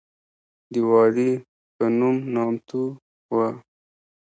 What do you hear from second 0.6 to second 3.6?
د وادي پنوم نامتو وه.